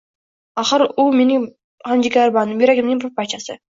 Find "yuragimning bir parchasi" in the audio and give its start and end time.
2.67-3.59